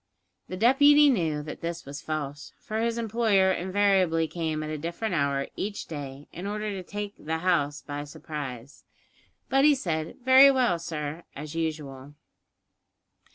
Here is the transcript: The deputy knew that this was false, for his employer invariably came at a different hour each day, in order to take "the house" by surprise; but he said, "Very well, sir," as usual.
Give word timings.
The 0.47 0.57
deputy 0.57 1.11
knew 1.11 1.43
that 1.43 1.61
this 1.61 1.85
was 1.85 2.01
false, 2.01 2.53
for 2.57 2.79
his 2.81 2.97
employer 2.97 3.51
invariably 3.51 4.27
came 4.27 4.63
at 4.63 4.71
a 4.71 4.77
different 4.79 5.13
hour 5.13 5.45
each 5.55 5.85
day, 5.85 6.27
in 6.31 6.47
order 6.47 6.71
to 6.71 6.81
take 6.81 7.13
"the 7.19 7.37
house" 7.37 7.83
by 7.83 8.05
surprise; 8.05 8.83
but 9.47 9.63
he 9.63 9.75
said, 9.75 10.17
"Very 10.25 10.49
well, 10.49 10.79
sir," 10.79 11.21
as 11.35 11.53
usual. 11.53 12.15